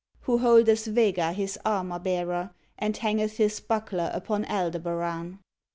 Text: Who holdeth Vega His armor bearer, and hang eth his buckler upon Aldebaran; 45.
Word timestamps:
Who 0.21 0.39
holdeth 0.39 0.85
Vega 0.87 1.31
His 1.31 1.59
armor 1.63 1.99
bearer, 1.99 2.55
and 2.75 2.97
hang 2.97 3.19
eth 3.21 3.37
his 3.37 3.59
buckler 3.59 4.09
upon 4.15 4.45
Aldebaran; 4.45 5.33
45. 5.33 5.37